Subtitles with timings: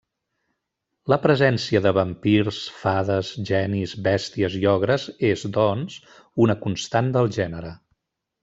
[1.11, 6.01] La presència de vampirs, fades, genis, bèsties i ogres és, doncs,
[6.47, 7.77] una constant del gènere.